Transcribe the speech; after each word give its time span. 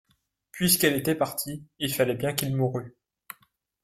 Puisqu’elle 0.51 0.95
était 0.95 1.13
partie, 1.13 1.63
il 1.77 1.93
fallait 1.93 2.15
bien 2.15 2.33
qu’il 2.33 2.55
mourût. 2.55 2.97